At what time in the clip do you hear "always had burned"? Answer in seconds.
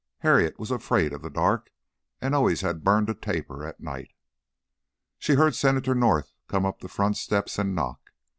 2.33-3.07